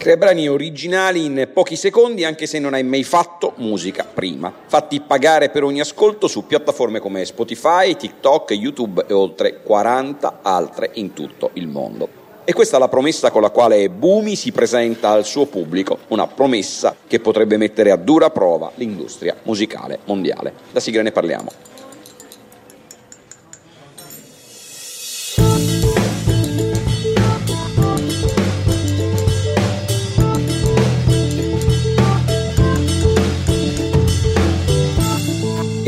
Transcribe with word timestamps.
Crea 0.00 0.16
brani 0.16 0.48
originali 0.48 1.26
in 1.26 1.50
pochi 1.52 1.76
secondi 1.76 2.24
anche 2.24 2.46
se 2.46 2.58
non 2.58 2.72
hai 2.72 2.82
mai 2.82 3.04
fatto 3.04 3.52
musica 3.56 4.02
prima. 4.04 4.50
Fatti 4.66 4.98
pagare 5.02 5.50
per 5.50 5.62
ogni 5.62 5.78
ascolto 5.78 6.26
su 6.26 6.46
piattaforme 6.46 7.00
come 7.00 7.26
Spotify, 7.26 7.94
TikTok, 7.94 8.52
YouTube 8.52 9.04
e 9.06 9.12
oltre 9.12 9.60
40 9.62 10.38
altre 10.40 10.92
in 10.94 11.12
tutto 11.12 11.50
il 11.52 11.68
mondo. 11.68 12.08
E 12.44 12.54
questa 12.54 12.78
è 12.78 12.80
la 12.80 12.88
promessa 12.88 13.30
con 13.30 13.42
la 13.42 13.50
quale 13.50 13.90
Bumi 13.90 14.36
si 14.36 14.52
presenta 14.52 15.10
al 15.10 15.26
suo 15.26 15.44
pubblico, 15.44 15.98
una 16.08 16.26
promessa 16.26 16.96
che 17.06 17.20
potrebbe 17.20 17.58
mettere 17.58 17.90
a 17.90 17.96
dura 17.96 18.30
prova 18.30 18.72
l'industria 18.76 19.36
musicale 19.42 19.98
mondiale. 20.06 20.54
Da 20.72 20.80
sigla 20.80 21.02
ne 21.02 21.12
parliamo. 21.12 21.52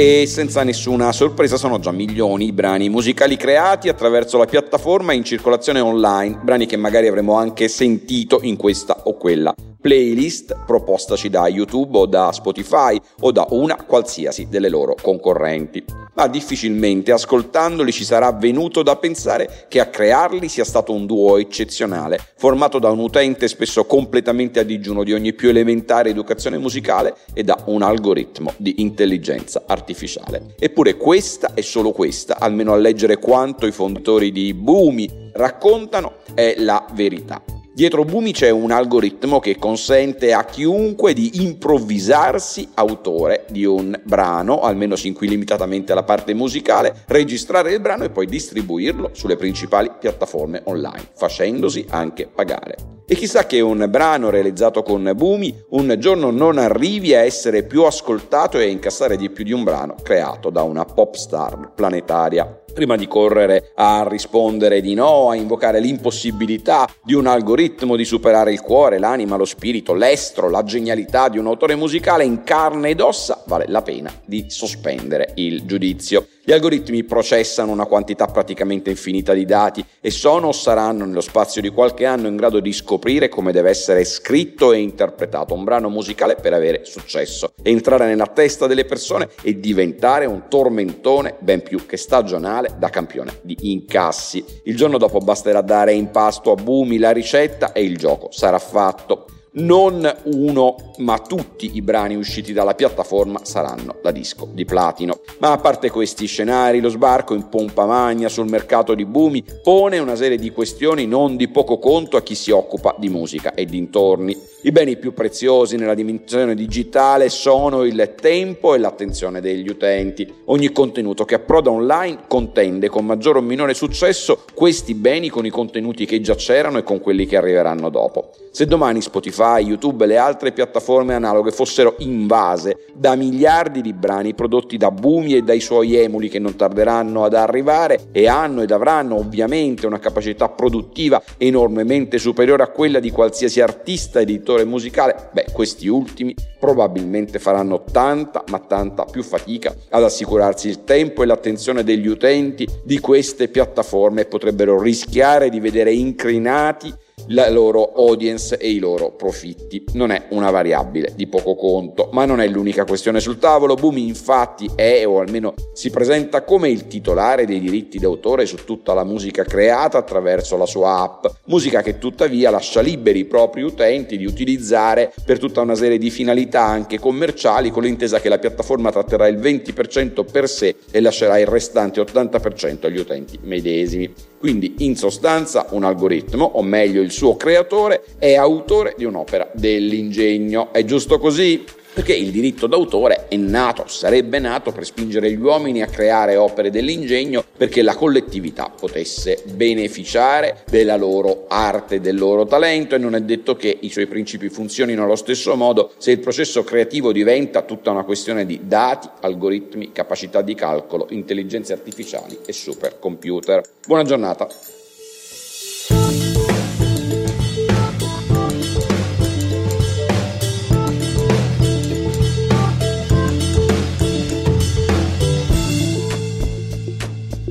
E 0.02 0.27
senza 0.27 0.65
nessuna 0.65 1.12
sorpresa 1.12 1.56
sono 1.56 1.79
già 1.79 1.92
milioni 1.92 2.47
i 2.47 2.52
brani 2.52 2.88
musicali 2.88 3.37
creati 3.37 3.88
attraverso 3.88 4.37
la 4.37 4.47
piattaforma 4.47 5.12
in 5.12 5.23
circolazione 5.23 5.79
online, 5.79 6.41
brani 6.43 6.66
che 6.66 6.77
magari 6.77 7.06
avremo 7.06 7.37
anche 7.37 7.69
sentito 7.69 8.41
in 8.43 8.57
questa 8.57 9.02
o 9.05 9.16
quella 9.16 9.55
playlist 9.82 10.60
propostaci 10.64 11.28
da 11.28 11.48
YouTube 11.48 11.98
o 11.98 12.06
da 12.06 12.30
Spotify 12.30 12.98
o 13.20 13.32
da 13.32 13.46
una 13.50 13.74
qualsiasi 13.74 14.46
delle 14.48 14.68
loro 14.68 14.95
concorrenti. 14.95 15.84
Ma 16.14 16.28
difficilmente 16.28 17.10
ascoltandoli 17.10 17.90
ci 17.90 18.04
sarà 18.04 18.32
venuto 18.32 18.82
da 18.82 18.96
pensare 18.96 19.66
che 19.68 19.80
a 19.80 19.87
crearli 19.87 20.48
sia 20.48 20.65
stato 20.65 20.92
un 20.92 21.07
duo 21.07 21.38
eccezionale, 21.38 22.20
formato 22.37 22.79
da 22.79 22.90
un 22.90 23.01
utente 23.01 23.48
spesso 23.48 23.84
completamente 23.87 24.60
a 24.60 24.62
digiuno 24.62 25.04
di 25.04 25.15
ogni 25.15 25.32
più 25.32 25.48
elementare 25.48 26.10
educazione 26.10 26.59
musicale 26.59 27.16
e 27.32 27.42
da 27.42 27.59
un 27.66 27.82
algoritmo 27.82 28.52
di 28.59 28.74
intelligenza 28.79 29.62
artificiale. 29.66 30.54
Eppure 30.59 30.96
questa 30.96 31.54
e 31.54 31.62
solo 31.62 31.90
questa, 31.90 32.38
almeno 32.38 32.73
a 32.73 32.76
leggere 32.76 33.16
quanto 33.16 33.66
i 33.66 33.73
fondatori 33.73 34.30
di 34.30 34.54
Boomi 34.54 35.30
raccontano, 35.32 36.16
è 36.35 36.54
la 36.59 36.87
verità. 36.92 37.62
Dietro 37.74 38.04
Bumi 38.04 38.32
c'è 38.34 38.51
un 38.51 38.70
algoritmo 38.70 39.40
che 39.40 39.56
consente 39.56 40.34
a 40.34 40.45
chiunque 40.45 41.15
di 41.15 41.42
improvvisarsi 41.42 42.68
autore 42.74 43.46
di 43.48 43.64
un 43.64 43.98
brano, 44.04 44.60
almeno 44.60 44.95
sin 44.95 45.14
qui 45.14 45.26
limitatamente 45.26 45.92
alla 45.92 46.02
parte 46.02 46.34
musicale, 46.34 47.04
registrare 47.06 47.73
il 47.73 47.80
brano 47.80 48.04
e 48.04 48.10
poi 48.10 48.26
distribuirlo 48.26 49.12
sulle 49.14 49.37
principali 49.37 49.90
piattaforme 49.98 50.60
online, 50.66 51.12
facendosi 51.14 51.87
anche 51.88 52.26
pagare. 52.26 52.91
E 53.06 53.14
chissà 53.14 53.46
che 53.46 53.60
un 53.60 53.86
brano 53.88 54.30
realizzato 54.30 54.82
con 54.82 55.10
Bumi 55.14 55.54
un 55.70 55.95
giorno 55.98 56.30
non 56.30 56.58
arrivi 56.58 57.14
a 57.14 57.20
essere 57.20 57.64
più 57.64 57.82
ascoltato 57.82 58.58
e 58.58 58.64
a 58.64 58.68
incassare 58.68 59.16
di 59.16 59.30
più 59.30 59.45
di 59.45 59.52
un 59.52 59.64
brano 59.64 59.96
creato 60.02 60.50
da 60.50 60.62
una 60.62 60.84
pop 60.84 61.14
star 61.14 61.73
planetaria 61.74 62.62
prima 62.73 62.96
di 62.96 63.06
correre 63.06 63.73
a 63.74 64.06
rispondere 64.08 64.80
di 64.80 64.94
no, 64.94 65.28
a 65.28 65.36
invocare 65.36 65.78
l'impossibilità 65.78 66.88
di 67.03 67.14
un 67.14 67.26
algoritmo 67.26 67.97
di 67.97 68.04
superare 68.04 68.53
il 68.53 68.60
cuore, 68.60 68.98
l'anima, 68.98 69.36
lo 69.36 69.44
spirito, 69.44 69.94
l'estro, 69.94 70.48
la 70.48 70.64
genialità 70.64 71.28
di 71.28 71.38
un 71.38 71.47
autore 71.47 71.75
musicale 71.75 72.25
in 72.25 72.42
carne 72.42 72.91
ed 72.91 73.00
ossa, 73.00 73.42
vale 73.47 73.66
la 73.69 73.82
pena 73.82 74.10
di 74.25 74.47
sospendere 74.48 75.32
il 75.34 75.66
giudizio. 75.66 76.26
Gli 76.44 76.50
algoritmi 76.50 77.04
processano 77.04 77.71
una 77.71 77.87
quantità 77.87 78.26
praticamente 78.26 78.91
infinita 78.91 79.32
di 79.32 79.44
dati 79.44 79.84
e 80.00 80.10
sono 80.10 80.48
o 80.48 80.53
saranno 80.53 81.04
nello 81.04 81.21
spazio 81.21 81.62
di 81.62 81.69
qualche 81.69 82.04
anno 82.04 82.26
in 82.26 82.34
grado 82.34 82.59
di 82.59 82.72
scoprire 82.72 83.28
come 83.28 83.53
deve 83.53 83.71
essere 83.71 84.03
scritto 84.03 84.72
e 84.72 84.78
interpretato 84.78 85.54
un 85.54 85.62
brano 85.62 85.88
musicale 85.88 86.34
per 86.34 86.53
avere 86.53 86.84
successo, 86.84 87.53
entrare 87.62 88.06
nella 88.06 88.26
testa 88.26 88.66
delle 88.66 88.84
persone 88.84 89.28
e 89.41 89.60
diventare 89.60 90.26
un 90.26 90.48
tormentone 90.48 91.36
ben 91.38 91.62
più 91.62 91.86
che 91.86 91.97
stagionale 91.97 92.74
da 92.76 92.88
campione 92.88 93.38
di 93.42 93.56
incassi. 93.60 94.44
Il 94.64 94.76
giorno 94.76 94.98
dopo 94.98 95.20
basterà 95.20 95.60
dare 95.60 95.92
in 95.92 96.10
pasto 96.10 96.50
a 96.50 96.56
Bumi 96.56 96.98
la 96.98 97.12
ricetta 97.12 97.70
e 97.70 97.84
il 97.84 97.97
gioco 97.97 98.32
sarà 98.32 98.59
fatto 98.59 99.22
non 99.54 100.10
uno 100.24 100.76
ma 100.98 101.18
tutti 101.18 101.72
i 101.74 101.82
brani 101.82 102.14
usciti 102.14 102.52
dalla 102.52 102.74
piattaforma 102.74 103.40
saranno 103.44 103.96
da 104.00 104.10
disco 104.10 104.48
di 104.52 104.64
platino. 104.64 105.20
Ma 105.38 105.52
a 105.52 105.58
parte 105.58 105.90
questi 105.90 106.26
scenari, 106.26 106.80
lo 106.80 106.88
sbarco 106.88 107.34
in 107.34 107.48
pompa 107.48 107.84
magna 107.84 108.28
sul 108.28 108.48
mercato 108.48 108.94
di 108.94 109.04
Bumi 109.04 109.44
pone 109.62 109.98
una 109.98 110.16
serie 110.16 110.38
di 110.38 110.50
questioni 110.50 111.06
non 111.06 111.36
di 111.36 111.48
poco 111.48 111.78
conto 111.78 112.16
a 112.16 112.22
chi 112.22 112.34
si 112.34 112.50
occupa 112.50 112.94
di 112.98 113.08
musica 113.08 113.54
e 113.54 113.64
dintorni. 113.64 114.50
I 114.64 114.70
beni 114.70 114.96
più 114.96 115.12
preziosi 115.12 115.76
nella 115.76 115.94
dimensione 115.94 116.54
digitale 116.54 117.28
sono 117.28 117.82
il 117.82 118.14
tempo 118.20 118.74
e 118.74 118.78
l'attenzione 118.78 119.41
degli 119.41 119.68
utenti. 119.68 120.32
Ogni 120.46 120.70
contenuto 120.70 121.24
che 121.24 121.34
approda 121.34 121.70
online 121.70 122.20
contende 122.28 122.88
con 122.88 123.04
maggiore 123.04 123.38
o 123.38 123.42
minore 123.42 123.74
successo 123.74 124.44
questi 124.54 124.94
beni 124.94 125.30
con 125.30 125.44
i 125.44 125.50
contenuti 125.50 126.06
che 126.06 126.20
già 126.20 126.36
c'erano 126.36 126.78
e 126.78 126.84
con 126.84 127.00
quelli 127.00 127.26
che 127.26 127.36
arriveranno 127.36 127.91
dopo. 127.91 128.30
Se 128.52 128.66
domani 128.66 129.00
Spotify, 129.00 129.41
YouTube 129.58 130.04
e 130.04 130.08
le 130.08 130.16
altre 130.16 130.53
piattaforme 130.53 131.14
analoghe 131.14 131.50
fossero 131.50 131.94
invase 131.98 132.86
da 132.94 133.14
miliardi 133.14 133.80
di 133.80 133.92
brani 133.92 134.34
prodotti 134.34 134.76
da 134.76 134.91
Bumi 134.91 135.34
e 135.34 135.42
dai 135.42 135.60
suoi 135.60 135.97
emuli 135.97 136.28
che 136.28 136.38
non 136.38 136.56
tarderanno 136.56 137.25
ad 137.25 137.34
arrivare 137.34 138.08
e 138.12 138.28
hanno 138.28 138.62
ed 138.62 138.70
avranno 138.70 139.16
ovviamente 139.16 139.86
una 139.86 139.98
capacità 139.98 140.48
produttiva 140.48 141.22
enormemente 141.38 142.19
superiore 142.19 142.62
a 142.62 142.69
quella 142.69 143.00
di 143.00 143.10
qualsiasi 143.10 143.60
artista 143.60 144.20
editore 144.20 144.64
musicale, 144.64 145.30
beh, 145.32 145.47
questi 145.53 145.88
ultimi 145.88 146.34
probabilmente 146.59 147.38
faranno 147.38 147.82
tanta, 147.91 148.44
ma 148.48 148.59
tanta 148.60 149.04
più 149.04 149.22
fatica 149.22 149.74
ad 149.91 150.04
assicurarsi 150.04 150.69
il 150.69 150.84
tempo 150.84 151.22
e 151.22 151.26
l'attenzione 151.26 151.82
degli 151.82 152.06
utenti 152.06 152.66
di 152.84 153.00
queste 153.00 153.48
piattaforme 153.48 154.22
e 154.22 154.26
potrebbero 154.26 154.80
rischiare 154.80 155.48
di 155.48 155.60
vedere 155.60 155.92
incrinati 155.92 156.94
la 157.28 157.48
loro 157.50 157.92
audience 157.94 158.56
e 158.56 158.70
i 158.70 158.78
loro 158.78 159.10
profitti. 159.12 159.84
Non 159.92 160.10
è 160.10 160.26
una 160.30 160.50
variabile 160.50 161.12
di 161.14 161.26
poco 161.26 161.54
conto, 161.54 162.08
ma 162.12 162.24
non 162.24 162.40
è 162.40 162.48
l'unica 162.48 162.84
questione 162.84 163.20
sul 163.20 163.38
tavolo. 163.38 163.74
Boomi 163.74 164.06
infatti 164.06 164.70
è, 164.74 165.06
o 165.06 165.20
almeno 165.20 165.54
si 165.72 165.90
presenta 165.90 166.42
come 166.42 166.68
il 166.68 166.86
titolare 166.86 167.46
dei 167.46 167.60
diritti 167.60 167.98
d'autore 167.98 168.46
su 168.46 168.56
tutta 168.64 168.94
la 168.94 169.04
musica 169.04 169.44
creata 169.44 169.98
attraverso 169.98 170.56
la 170.56 170.66
sua 170.66 171.00
app, 171.00 171.26
musica 171.46 171.82
che 171.82 171.98
tuttavia 171.98 172.50
lascia 172.50 172.80
liberi 172.80 173.20
i 173.20 173.24
propri 173.24 173.62
utenti 173.62 174.16
di 174.16 174.26
utilizzare 174.26 175.12
per 175.24 175.38
tutta 175.38 175.60
una 175.60 175.74
serie 175.74 175.98
di 175.98 176.10
finalità 176.10 176.64
anche 176.64 176.98
commerciali 176.98 177.70
con 177.70 177.82
l'intesa 177.82 178.20
che 178.20 178.28
la 178.28 178.38
piattaforma 178.38 178.90
tratterà 178.90 179.26
il 179.26 179.38
20% 179.38 180.24
per 180.30 180.48
sé 180.48 180.76
e 180.90 181.00
lascerà 181.00 181.38
il 181.38 181.46
restante 181.46 182.00
80% 182.00 182.86
agli 182.86 182.98
utenti 182.98 183.38
medesimi. 183.42 184.12
Quindi 184.38 184.72
in 184.84 184.97
sostanza 184.97 185.66
un 185.70 185.84
algoritmo, 185.84 186.44
o 186.44 186.62
meglio 186.62 187.03
il 187.03 187.10
suo 187.10 187.37
creatore, 187.37 188.04
è 188.19 188.34
autore 188.34 188.94
di 188.97 189.04
un'opera 189.04 189.50
dell'ingegno. 189.53 190.72
È 190.72 190.84
giusto 190.84 191.19
così? 191.19 191.65
perché 191.93 192.15
il 192.15 192.31
diritto 192.31 192.66
d'autore 192.66 193.26
è 193.28 193.37
nato, 193.37 193.84
sarebbe 193.87 194.38
nato 194.38 194.72
per 194.72 194.84
spingere 194.84 195.31
gli 195.31 195.41
uomini 195.41 195.82
a 195.82 195.87
creare 195.87 196.37
opere 196.37 196.71
dell'ingegno 196.71 197.44
perché 197.56 197.82
la 197.82 197.94
collettività 197.94 198.71
potesse 198.71 199.42
beneficiare 199.53 200.62
della 200.71 200.97
loro 200.97 201.44
arte, 201.48 202.00
del 202.00 202.16
loro 202.16 202.47
talento 202.47 202.94
e 202.94 202.98
non 202.98 203.15
è 203.15 203.21
detto 203.21 203.56
che 203.56 203.76
i 203.81 203.91
suoi 203.91 204.06
principi 204.06 204.48
funzionino 204.48 205.04
allo 205.04 205.16
stesso 205.16 205.54
modo 205.54 205.92
se 205.98 206.12
il 206.12 206.21
processo 206.21 206.65
creativo 206.65 207.12
diventa 207.12 207.62
tutta 207.62 207.91
una 207.91 208.04
questione 208.04 208.47
di 208.47 208.60
dati, 208.65 209.09
algoritmi, 209.21 209.92
capacità 209.92 210.41
di 210.41 210.54
calcolo, 210.54 211.06
intelligenze 211.10 211.72
artificiali 211.72 212.38
e 212.47 212.53
supercomputer. 212.53 213.62
Buona 213.86 214.04
giornata. 214.04 214.48